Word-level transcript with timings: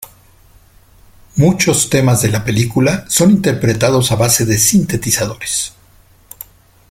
Muchos 1.35 1.91
temas 1.91 2.23
de 2.23 2.29
la 2.29 2.43
película 2.43 3.05
son 3.07 3.29
interpretados 3.29 4.11
a 4.11 4.15
base 4.15 4.45
de 4.47 4.57
sintetizadores. 4.57 5.73